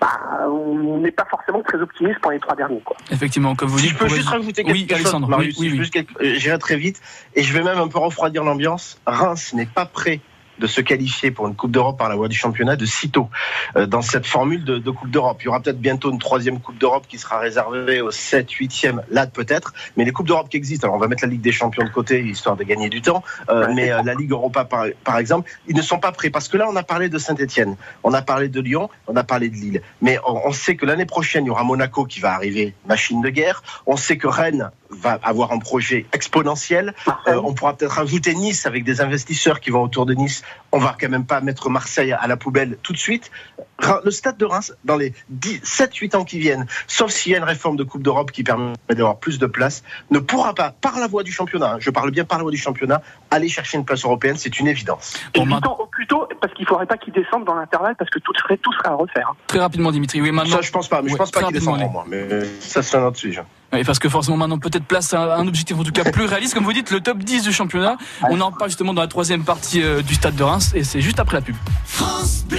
[0.00, 2.80] bah, on n'est pas forcément très optimiste pour les trois derniers.
[2.80, 2.96] Quoi.
[3.10, 3.90] Effectivement, comme vous dites.
[3.90, 7.00] Je peux juste rajouter quelque oui, chose, Alexandre, Marius, oui, oui, euh, J'irai très vite
[7.34, 9.00] et je vais même un peu refroidir l'ambiance.
[9.06, 10.20] Reims n'est pas prêt
[10.58, 13.28] de se qualifier pour une Coupe d'Europe par la voie du championnat de sitôt
[13.76, 15.38] euh, dans cette formule de, de Coupe d'Europe.
[15.40, 19.00] Il y aura peut-être bientôt une troisième Coupe d'Europe qui sera réservée au 7, 8e,
[19.10, 21.52] là peut-être, mais les Coupes d'Europe qui existent, alors on va mettre la Ligue des
[21.52, 24.86] Champions de côté histoire de gagner du temps, euh, mais euh, la Ligue Europa par,
[25.04, 27.76] par, exemple, ils ne sont pas prêts parce que là on a parlé de Saint-Etienne,
[28.02, 30.86] on a parlé de Lyon, on a parlé de Lille, mais on, on sait que
[30.86, 34.26] l'année prochaine il y aura Monaco qui va arriver, machine de guerre, on sait que
[34.26, 36.94] Rennes va avoir un projet exponentiel.
[37.26, 40.42] Euh, on pourra peut-être ajouter Nice avec des investisseurs qui vont autour de Nice.
[40.70, 43.30] On va quand même pas mettre Marseille à la poubelle tout de suite.
[44.04, 47.44] Le stade de Reims, dans les 7-8 ans qui viennent, sauf s'il y a une
[47.44, 51.06] réforme de Coupe d'Europe qui permet d'avoir plus de place, ne pourra pas, par la
[51.06, 53.84] voie du championnat, hein, je parle bien par la voie du championnat, aller chercher une
[53.84, 55.14] place européenne, c'est une évidence.
[55.34, 58.32] Et plutôt, plutôt, parce qu'il ne faudrait pas qu'ils descendent dans l'intervalle, parce que tout
[58.34, 59.34] serait, tout serait à refaire.
[59.46, 60.20] Très rapidement, Dimitri.
[60.20, 60.56] Oui, maintenant.
[60.56, 62.04] Ça, je pense pas, mais je pense pas qu'ils descendront, moi.
[62.08, 63.42] Mais ça, c'est un autre sujet.
[63.72, 66.54] Oui, parce que forcément maintenant peut-être place à un objectif en tout cas plus réaliste,
[66.54, 67.96] comme vous dites, le top 10 du championnat.
[68.30, 71.00] On en parle justement dans la troisième partie euh, du stade de Reims et c'est
[71.00, 71.56] juste après la pub.
[71.84, 72.58] France Bleu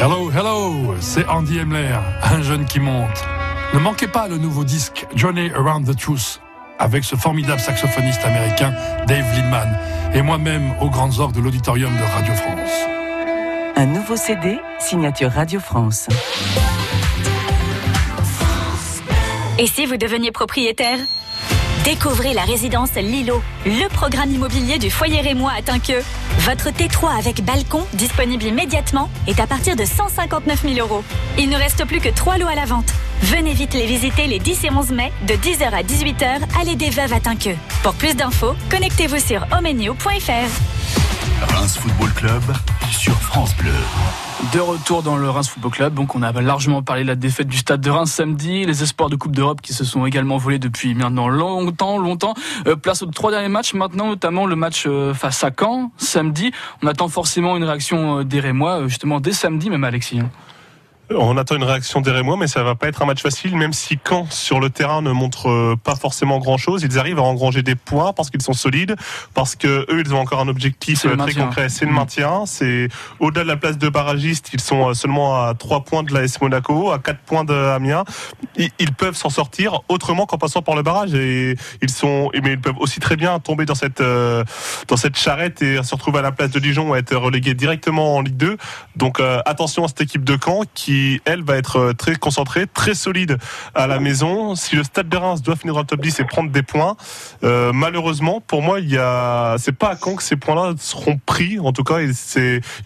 [0.00, 3.24] Hello, hello, c'est Andy Emler, un jeune qui monte.
[3.72, 6.40] Ne manquez pas le nouveau disque Journey Around the Truth
[6.78, 8.74] avec ce formidable saxophoniste américain
[9.06, 9.78] Dave Lindman
[10.12, 12.72] et moi-même aux grandes orgues de l'auditorium de Radio France.
[13.76, 16.08] Un nouveau CD, signature Radio France.
[19.62, 20.98] Et si vous deveniez propriétaire?
[21.84, 26.02] Découvrez la résidence Lilo, le programme immobilier du foyer Rémois à Tinqueux.
[26.40, 31.04] Votre T3 avec balcon, disponible immédiatement, est à partir de 159 000 euros.
[31.38, 32.92] Il ne reste plus que trois lots à la vente.
[33.20, 36.90] Venez vite les visiter les 10 et 11 mai, de 10h à 18h, à des
[36.90, 37.56] Veuves à Tinqueux.
[37.84, 41.54] Pour plus d'infos, connectez-vous sur omenio.fr.
[41.54, 42.42] Reims Football Club
[42.90, 43.70] sur France Bleu.
[44.50, 47.46] De retour dans le Reims Football Club, donc on a largement parlé de la défaite
[47.46, 50.58] du Stade de Reims samedi, les espoirs de Coupe d'Europe qui se sont également volés
[50.58, 52.34] depuis maintenant longtemps, longtemps.
[52.66, 56.50] Euh, place aux trois derniers matchs maintenant, notamment le match euh, face à Caen samedi.
[56.82, 60.20] On attend forcément une réaction euh, des Rémois, justement dès samedi, même Alexis.
[61.18, 63.72] On attend une réaction des Rémois, mais ça va pas être un match facile, même
[63.72, 66.82] si Caen sur le terrain ne montre euh, pas forcément grand chose.
[66.82, 68.96] Ils arrivent à engranger des points parce qu'ils sont solides,
[69.34, 71.94] parce que eux, ils ont encore un objectif euh, très concret, c'est le mmh.
[71.94, 72.46] maintien.
[72.46, 72.88] C'est
[73.20, 76.40] au-delà de la place de barragiste, ils sont euh, seulement à 3 points de l'AS
[76.40, 78.04] Monaco, à 4 points de Amiens.
[78.56, 82.60] Ils peuvent s'en sortir autrement qu'en passant par le barrage et ils sont, mais ils
[82.60, 86.32] peuvent aussi très bien tomber dans cette dans cette charrette et se retrouver à la
[86.32, 88.56] place de Dijon ou être relégués directement en Ligue 2.
[88.96, 92.94] Donc attention à cette équipe de Caen qui elle, va être euh, très concentrée, très
[92.94, 93.38] solide
[93.74, 94.54] à la maison.
[94.54, 96.96] Si le Stade de Reims doit finir dans le top 10 et prendre des points,
[97.44, 101.18] euh, malheureusement, pour moi, il y a, c'est pas à quand que ces points-là seront
[101.24, 101.58] pris.
[101.58, 102.10] En tout cas, il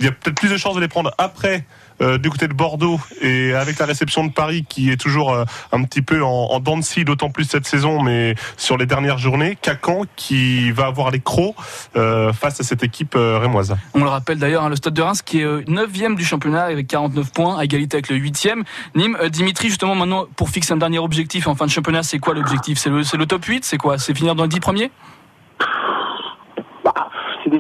[0.01, 1.65] y a peut-être plus de chances de les prendre après
[2.03, 5.45] euh, du côté de Bordeaux et avec la réception de Paris qui est toujours euh,
[5.73, 8.87] un petit peu en, en dents de scie, d'autant plus cette saison, mais sur les
[8.87, 11.55] dernières journées, Cacan qui va avoir les crocs
[11.97, 13.77] euh, face à cette équipe rémoise.
[13.95, 16.87] On le rappelle d'ailleurs, hein, le Stade de Reims qui est 9 du championnat avec
[16.87, 18.63] 49 points, à égalité avec le 8e.
[18.95, 22.35] Nîmes, Dimitri, justement maintenant pour fixer un dernier objectif en fin de championnat, c'est quoi
[22.35, 22.79] l'objectif?
[22.79, 23.99] C'est le, le top 8 C'est quoi?
[23.99, 24.91] C'est finir dans les 10 premiers?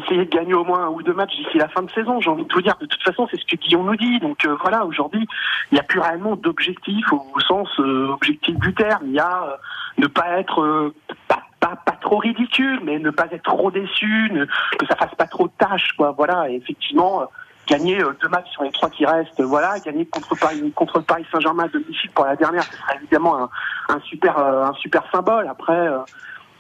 [0.08, 2.20] C'est d'essayer de gagner au moins un ou deux matchs d'ici la fin de saison.
[2.20, 4.18] J'ai envie de vous dire, de toute façon, c'est ce que Guillaume nous dit.
[4.20, 5.26] Donc euh, voilà, aujourd'hui,
[5.70, 9.04] il n'y a plus réellement d'objectif au, sens euh, objectif du terme.
[9.06, 9.56] Il y a euh,
[9.98, 10.92] ne pas être
[11.28, 14.30] pas, pas, trop ridicule, mais ne pas être trop déçu,
[14.78, 16.12] que ça fasse pas trop de tâches, quoi.
[16.12, 17.24] Voilà, et effectivement
[17.66, 21.64] gagner deux matchs sur les trois qui restent, voilà, gagner contre Paris, contre Paris Saint-Germain
[21.64, 23.50] à domicile pour la dernière, ce sera évidemment un,
[23.88, 25.48] un super, un super symbole.
[25.48, 25.88] Après,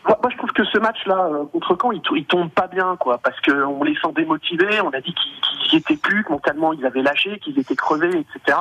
[0.08, 3.18] moi, je trouve que ce match-là euh, contre Caen, il, il, tombe pas bien, quoi,
[3.18, 4.80] parce qu'on les sent démotivés.
[4.80, 8.18] On a dit qu'ils n'y étaient plus, que mentalement ils avaient lâché, qu'ils étaient crevés,
[8.18, 8.58] etc.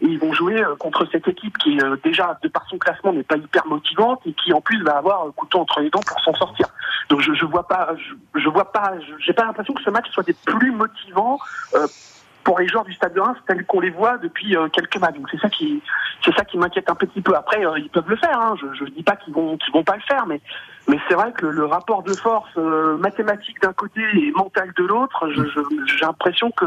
[0.00, 3.12] Et ils vont jouer euh, contre cette équipe qui, euh, déjà, de par son classement,
[3.12, 6.00] n'est pas hyper motivante et qui, en plus, va avoir un couteau entre les dents
[6.06, 6.66] pour s'en sortir.
[7.10, 10.10] Donc, je, je vois pas, je, je vois pas, j'ai pas l'impression que ce match
[10.10, 11.38] soit des plus motivants
[12.46, 15.16] pour les joueurs du Stade de Reims tels qu'on les voit depuis euh, quelques matchs.
[15.16, 15.82] Donc c'est ça qui
[16.24, 17.34] c'est ça qui m'inquiète un petit peu.
[17.34, 18.40] Après, euh, ils peuvent le faire.
[18.40, 18.54] Hein.
[18.78, 20.40] Je ne dis pas qu'ils vont qu'ils vont pas le faire, mais
[20.88, 24.84] mais c'est vrai que le, rapport de force euh, mathématique d'un côté et mental de
[24.84, 26.66] l'autre, j'ai l'impression que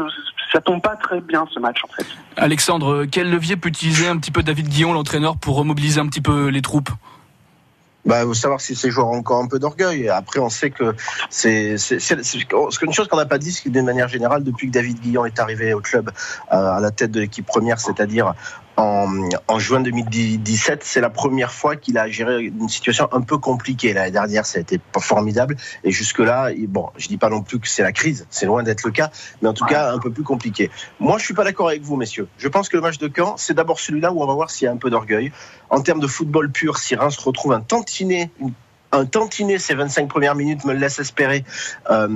[0.52, 2.06] ça tombe pas très bien ce match en fait.
[2.36, 6.20] Alexandre, quel levier peut utiliser un petit peu David Guillon, l'entraîneur, pour remobiliser un petit
[6.20, 6.90] peu les troupes?
[8.06, 10.08] Bah, faut savoir si ces joueurs ont encore un peu d'orgueil.
[10.08, 10.94] Après, on sait que
[11.28, 15.00] c'est une chose qu'on n'a pas dit, c'est que d'une manière générale, depuis que David
[15.00, 18.34] Guillon est arrivé au club euh, à la tête de l'équipe première, c'est-à-dire
[18.80, 23.92] en, juin 2017, c'est la première fois qu'il a géré une situation un peu compliquée.
[23.92, 25.56] L'année dernière, ça a été formidable.
[25.84, 28.84] Et jusque-là, bon, je dis pas non plus que c'est la crise, c'est loin d'être
[28.84, 29.10] le cas,
[29.42, 30.70] mais en tout cas, un peu plus compliqué.
[30.98, 32.28] Moi, je suis pas d'accord avec vous, messieurs.
[32.38, 34.64] Je pense que le match de Caen, c'est d'abord celui-là où on va voir s'il
[34.64, 35.32] y a un peu d'orgueil.
[35.68, 38.52] En termes de football pur, si Reims retrouve un tantinet, une-
[38.92, 41.44] un tantinet ces 25 premières minutes me laisse espérer
[41.90, 42.08] euh,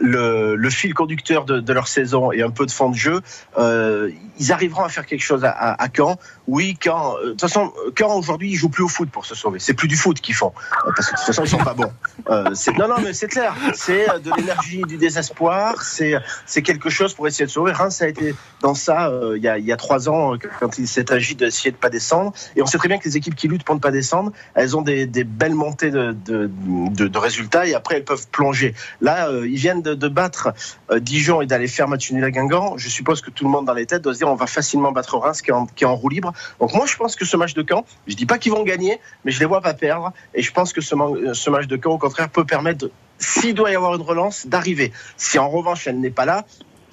[0.00, 3.20] le, le fil conducteur de, de leur saison et un peu de fond de jeu.
[3.58, 6.16] Euh, ils arriveront à faire quelque chose à, à, à Caen.
[6.46, 7.14] Oui, Caen.
[7.16, 9.58] euh, De toute façon, Caen aujourd'hui, ils jouent plus au foot pour se sauver.
[9.58, 10.52] C'est plus du foot qu'ils font
[10.86, 11.92] euh, parce que de toute façon, ils sont pas bons.
[12.28, 13.54] Euh, non, non, mais c'est clair.
[13.74, 15.82] C'est euh, de l'énergie, du désespoir.
[15.82, 17.72] C'est quelque chose pour essayer de sauver.
[17.72, 20.86] Reims a été dans ça il y, a, il y a trois ans quand il
[20.86, 22.32] s'est agi d'essayer de pas descendre.
[22.56, 24.76] Et on sait très bien que les équipes qui luttent pour ne pas descendre, elles
[24.76, 28.74] ont des, des belles montées de, de, résultats et après elles peuvent plonger.
[29.00, 30.52] Là, euh, ils viennent de, battre
[30.90, 32.76] euh, Dijon et d'aller faire match nul à Guingamp.
[32.76, 34.92] Je suppose que tout le monde dans les têtes doit se dire on va facilement
[34.92, 36.32] battre Reims qui est en, qui est en roue libre.
[36.58, 38.98] Donc moi je pense que ce match de Caen, je dis pas qu'ils vont gagner,
[39.24, 40.12] mais je les vois pas perdre.
[40.34, 43.54] Et je pense que ce, man- ce match de Caen au contraire peut permettre, s'il
[43.54, 44.92] doit y avoir une relance, d'arriver.
[45.16, 46.44] Si en revanche elle n'est pas là,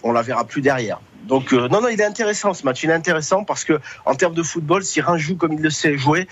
[0.03, 0.99] on la verra plus derrière.
[1.27, 4.15] Donc euh, non non il est intéressant ce match, il est intéressant parce que en
[4.15, 6.27] termes de football, si Reims joue comme il le sait jouer,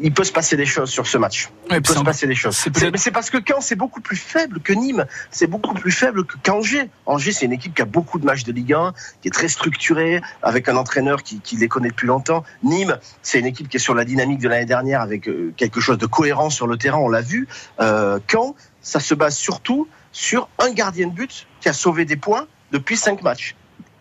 [0.00, 1.48] il peut se passer des choses sur ce match.
[1.70, 2.56] Ouais, Il peut se un- passer des choses.
[2.90, 5.04] Mais c'est parce que Caen, c'est beaucoup plus faible que Nîmes.
[5.30, 6.88] C'est beaucoup plus faible que qu'Angers.
[7.06, 9.48] Angers, c'est une équipe qui a beaucoup de matchs de Ligue 1, qui est très
[9.48, 12.42] structurée, avec un entraîneur qui, qui les connaît depuis longtemps.
[12.62, 15.80] Nîmes, c'est une équipe qui est sur la dynamique de l'année dernière, avec euh, quelque
[15.80, 17.46] chose de cohérent sur le terrain, on l'a vu.
[17.80, 22.16] Euh, Caen, ça se base surtout sur un gardien de but qui a sauvé des
[22.16, 23.54] points depuis cinq matchs.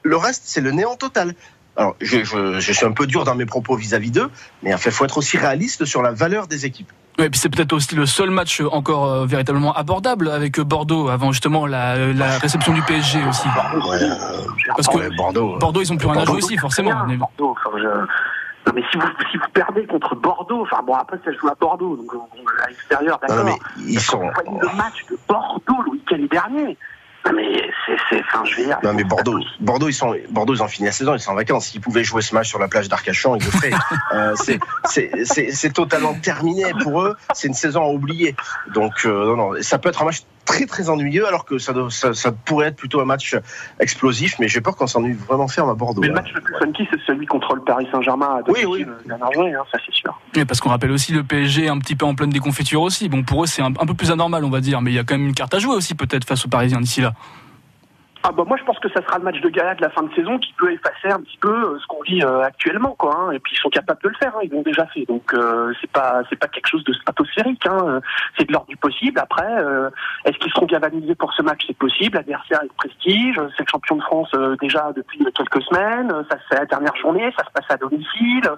[0.04, 1.36] Le reste, c'est le néant total.
[1.78, 4.30] Alors, je, je, je suis un peu dur dans mes propos vis-à-vis d'eux,
[4.62, 6.92] mais il faut être aussi réaliste sur la valeur des équipes.
[7.18, 10.64] Ouais, et puis c'est peut-être aussi le seul match encore euh, véritablement abordable avec euh,
[10.64, 13.48] Bordeaux avant justement la, la réception du PSG aussi.
[14.76, 16.92] Parce que Ouais, Bordeaux, euh, Bordeaux, ils ont plus rien à jouer aussi, forcément.
[17.06, 17.84] Bien, Bordeaux, enfin, je-
[18.68, 21.56] Non, mais si vous, si vous perdez contre Bordeaux, enfin bon, après ça joue à
[21.60, 23.38] Bordeaux, donc on- à l'extérieur, d'accord.
[23.38, 23.58] non, mais
[23.88, 24.20] ils sont.
[24.20, 26.78] vous voyez le match de Bordeaux le week-end dernier,
[27.26, 27.70] non, mais
[28.10, 28.80] c'est, enfin, je veux dire.
[28.84, 31.36] Non mais Bordeaux, Bordeaux ils sont, Bordeaux ils ont fini la saison, ils sont en
[31.36, 31.68] vacances.
[31.68, 33.72] S'ils pouvaient jouer ce match sur la plage d'Arcachon, ils le feraient.
[34.14, 37.16] Euh, c'est totalement terminé pour eux.
[37.34, 38.36] C'est une saison à oublier.
[38.74, 41.74] Donc euh, non non, ça peut être un match très très ennuyeux alors que ça,
[41.74, 43.36] doit- ça, ça pourrait être plutôt un match
[43.80, 44.36] explosif.
[44.40, 46.02] Mais j'ai peur qu'on s'ennuie vraiment ferme à Bordeaux.
[46.02, 46.22] Mais le hein.
[46.22, 48.86] match le plus funky, c'est celui contre le Paris Saint-Germain à Oui, oui.
[48.88, 50.20] euh, dernière journée, hein, ça c'est sûr.
[50.36, 53.10] Ouais, parce qu'on rappelle aussi le PSG un petit peu en pleine déconfiture aussi.
[53.10, 55.00] Bon, pour eux, c'est un, un peu plus anormal, on va dire, mais il y
[55.00, 57.14] a quand même une carte à jouer aussi peut-être face aux Parisiens d'ici là.
[58.24, 60.04] Ah bah moi je pense que ça sera le match de gala de la fin
[60.04, 63.16] de saison qui peut effacer un petit peu euh, ce qu'on vit euh, actuellement quoi.
[63.18, 63.32] hein.
[63.32, 65.06] Et puis ils sont capables de le faire, hein, ils l'ont déjà fait.
[65.06, 67.66] Donc euh, c'est pas c'est pas quelque chose de stratosphérique.
[67.66, 67.80] Hein.
[67.84, 68.00] Euh,
[68.38, 69.20] C'est de l'ordre du possible.
[69.20, 69.90] Après, euh,
[70.26, 71.62] est-ce qu'ils seront galvanisés pour ce match?
[71.66, 72.16] C'est possible.
[72.18, 73.40] L'adversaire est prestige.
[73.40, 76.12] euh, C'est le champion de France euh, déjà depuis quelques semaines.
[76.12, 77.34] Euh, Ça fait la dernière journée.
[77.36, 78.52] Ça se passe à domicile.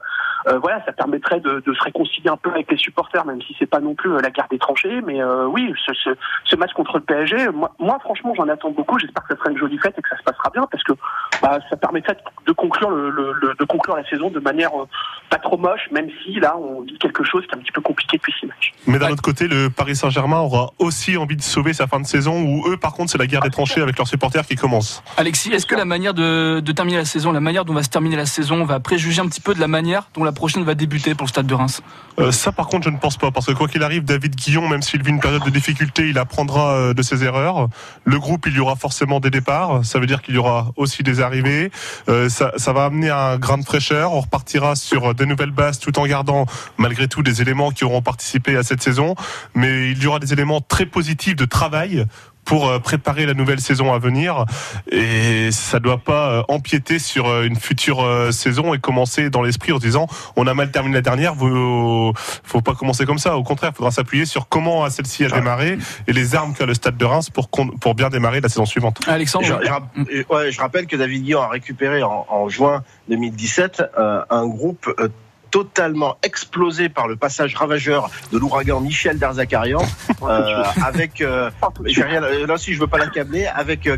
[0.49, 3.56] Euh, voilà, ça permettrait de, de se réconcilier un peu avec les supporters, même si
[3.58, 4.99] c'est pas non plus euh, la guerre des tranchées.
[5.06, 6.10] Mais euh, oui, ce, ce,
[6.43, 8.99] ce match contre le PSG, moi, moi franchement, j'en attends beaucoup.
[8.99, 10.93] J'espère que ça sera une jolie fête et que ça se passera bien, parce que
[11.41, 14.85] bah, ça permettrait de conclure le, le- le- de conclure la saison de manière euh,
[15.29, 17.81] pas trop moche, même si là on vit quelque chose qui est un petit peu
[17.81, 18.73] compliqué depuis six matchs.
[18.87, 22.05] Mais d'un autre côté, le Paris Saint-Germain aura aussi envie de sauver sa fin de
[22.05, 25.03] saison où eux, par contre, c'est la guerre des tranchées avec leurs supporters qui commence.
[25.17, 27.89] Alexis, est-ce que la manière de, de terminer la saison, la manière dont va se
[27.89, 30.75] terminer la saison, va préjuger un petit peu de la manière dont la prochaine va
[30.75, 31.81] débuter pour le Stade de Reims?
[32.19, 34.67] Euh, ça, par contre, je ne pense pas, parce que quoi qu'il arrive, David Guillon,
[34.67, 37.67] même s'il vit une période de difficulté, il apprendra euh, de ses erreurs.
[38.05, 39.42] Le groupe, il y aura forcément des départs.
[39.84, 41.71] Ça veut dire qu'il y aura aussi des arrivées.
[42.10, 44.13] Euh, ça, ça va amener un grain de fraîcheur.
[44.13, 46.45] On repartira sur de nouvelles bases, tout en gardant
[46.77, 49.15] malgré tout des éléments qui auront participé à cette saison.
[49.53, 52.06] Mais il y aura des éléments très positifs de travail
[52.45, 54.45] pour euh, préparer la nouvelle saison à venir.
[54.91, 59.71] Et ça doit pas euh, empiéter sur euh, une future saison et commencer dans l'esprit
[59.71, 63.38] en se disant on a mal terminé la dernière vous faut pas commencer comme ça.
[63.38, 65.77] Au contraire il faudra s'appuyer sur comment celle-ci a démarré
[66.08, 68.99] et les armes qu'a le stade de Reims pour pour bien démarrer la saison suivante.
[69.08, 72.84] Alexandre Je, je rapp- ouais, je rappelle que David Guillon a récupéré en, en juin
[73.10, 75.08] 2017 euh, un groupe euh,
[75.53, 79.83] totalement explosé par le passage ravageur de l'ouragan Michel Derzakarian
[80.23, 81.51] euh, avec euh,
[81.85, 83.95] j'ai rien là aussi je veux pas l'accabler avec euh,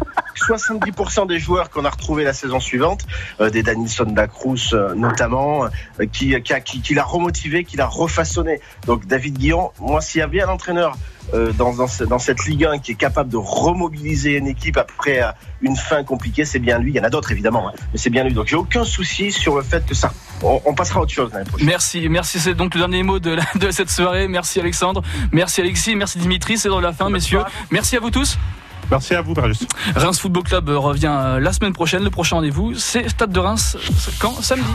[0.49, 3.05] 70% des joueurs qu'on a retrouvés la saison suivante
[3.39, 7.87] euh, des Danilson Dacruz euh, notamment euh, qui qui, qui qui l'a remotivé qui l'a
[7.87, 10.97] refaçonné donc David Guillon moi s'il y a bien un entraîneur
[11.33, 14.77] euh, dans, dans, ce- dans cette Ligue 1 qui est capable de remobiliser une équipe
[14.77, 16.91] après euh, une fin compliquée, c'est bien lui.
[16.91, 18.31] Il y en a d'autres évidemment, hein, mais c'est bien lui.
[18.33, 20.13] Donc j'ai aucun souci sur le fait que ça
[20.45, 21.67] on, on passera à autre chose l'année prochaine.
[21.67, 22.39] Merci, merci.
[22.39, 24.27] C'est donc le dernier mot de, la- de cette soirée.
[24.27, 26.57] Merci Alexandre, merci Alexis, merci Dimitri.
[26.57, 27.41] C'est dans la fin, messieurs.
[27.71, 28.37] Merci à vous tous.
[28.91, 29.65] Merci à vous, Marius.
[29.95, 32.03] Reims Football Club revient euh, la semaine prochaine.
[32.03, 33.77] Le prochain rendez-vous, c'est Stade de Reims.
[34.19, 34.39] Quand?
[34.43, 34.69] Samedi.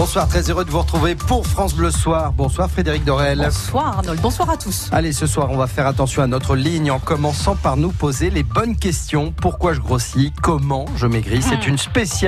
[0.00, 2.32] Bonsoir, très heureux de vous retrouver pour France Bleu Soir.
[2.32, 3.42] Bonsoir Frédéric Dorel.
[3.44, 4.88] Bonsoir Arnold, bonsoir à tous.
[4.92, 8.30] Allez, ce soir, on va faire attention à notre ligne en commençant par nous poser
[8.30, 9.34] les bonnes questions.
[9.42, 10.32] Pourquoi je grossis?
[10.40, 11.42] Comment je maigris?
[11.42, 12.10] C'est une spéciale